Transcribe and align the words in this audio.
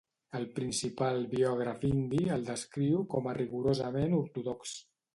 El 0.37 0.45
principal 0.53 1.21
biògraf 1.33 1.87
indi 1.91 2.23
el 2.39 2.49
descriu 2.49 3.07
com 3.15 3.33
a 3.35 3.39
rigorosament 3.45 4.21
ortodox. 4.27 4.79